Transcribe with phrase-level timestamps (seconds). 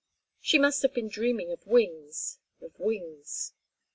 [0.39, 3.53] She must have been dreaming of wings, of wings.